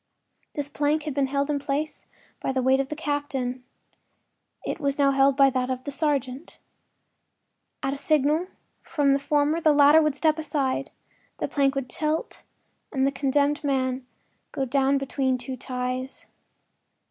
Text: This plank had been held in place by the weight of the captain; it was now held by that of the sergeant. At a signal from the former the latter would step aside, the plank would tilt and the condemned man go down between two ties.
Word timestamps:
This 0.55 0.67
plank 0.67 1.03
had 1.03 1.13
been 1.13 1.27
held 1.27 1.51
in 1.51 1.59
place 1.59 2.07
by 2.41 2.51
the 2.51 2.63
weight 2.63 2.79
of 2.79 2.89
the 2.89 2.95
captain; 2.95 3.63
it 4.65 4.79
was 4.79 4.97
now 4.97 5.11
held 5.11 5.37
by 5.37 5.51
that 5.51 5.69
of 5.69 5.83
the 5.83 5.91
sergeant. 5.91 6.57
At 7.83 7.93
a 7.93 7.97
signal 7.97 8.47
from 8.81 9.13
the 9.13 9.19
former 9.19 9.61
the 9.61 9.71
latter 9.73 10.01
would 10.01 10.15
step 10.15 10.39
aside, 10.39 10.89
the 11.37 11.47
plank 11.47 11.75
would 11.75 11.87
tilt 11.87 12.41
and 12.91 13.05
the 13.05 13.11
condemned 13.11 13.63
man 13.63 14.07
go 14.51 14.65
down 14.65 14.97
between 14.97 15.37
two 15.37 15.55
ties. 15.55 16.25